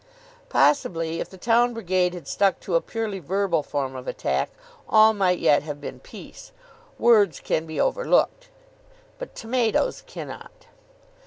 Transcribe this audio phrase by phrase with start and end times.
[0.49, 4.49] Possibly, if the town brigade had stuck to a purely verbal form of attack,
[4.89, 6.51] all might yet have been peace.
[6.97, 8.49] Words can be overlooked.
[9.19, 10.65] But tomatoes cannot.